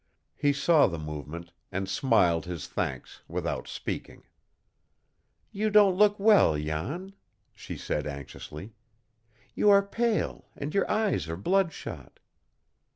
[0.35, 4.23] He saw the movement, and smiled his thanks without speaking.
[5.51, 7.13] "You don't look well, Jan,"
[7.53, 8.73] she said anxiously.
[9.53, 12.19] "You are pale, and your eyes are bloodshot."